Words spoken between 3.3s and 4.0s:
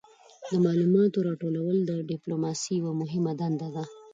دنده ده